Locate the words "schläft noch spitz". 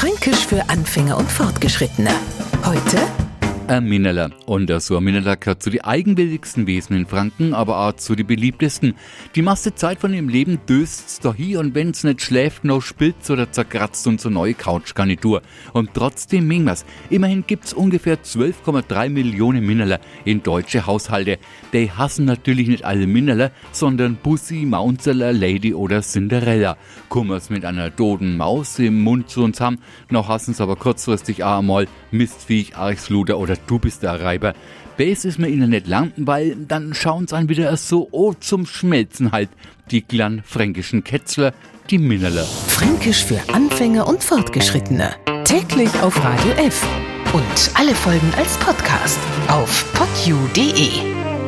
12.20-13.30